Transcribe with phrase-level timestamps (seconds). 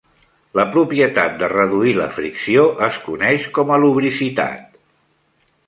[0.59, 4.69] La propietat de reduir la fricció es coneix com a lubricitat.